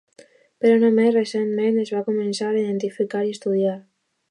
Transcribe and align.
Però 0.63 0.77
només 0.83 1.11
recentment 1.17 1.77
es 1.83 1.93
va 1.97 2.03
començar 2.09 2.49
a 2.55 2.59
identificar 2.65 3.25
i 3.29 3.37
estudiar. 3.39 3.79